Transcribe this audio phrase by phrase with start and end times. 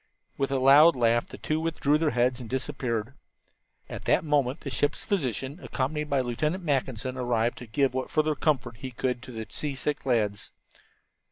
[0.35, 3.13] With a loud laugh the two withdrew their heads and disappeared.
[3.87, 8.33] At that moment the ship's physician, accompanied by Lieutenant Mackinson, arrived to give what further
[8.33, 10.49] comfort he could to the seasick lads.